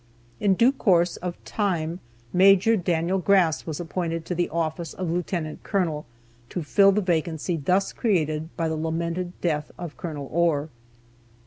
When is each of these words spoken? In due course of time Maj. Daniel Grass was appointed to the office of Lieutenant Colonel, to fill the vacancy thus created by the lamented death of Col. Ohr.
In 0.39 0.55
due 0.55 0.71
course 0.71 1.17
of 1.17 1.37
time 1.45 1.99
Maj. 2.33 2.67
Daniel 2.83 3.19
Grass 3.19 3.67
was 3.67 3.79
appointed 3.79 4.25
to 4.25 4.33
the 4.33 4.49
office 4.49 4.95
of 4.95 5.11
Lieutenant 5.11 5.61
Colonel, 5.61 6.07
to 6.49 6.63
fill 6.63 6.91
the 6.91 7.01
vacancy 7.01 7.55
thus 7.55 7.93
created 7.93 8.49
by 8.57 8.67
the 8.67 8.75
lamented 8.75 9.39
death 9.41 9.69
of 9.77 9.97
Col. 9.97 10.27
Ohr. 10.31 10.69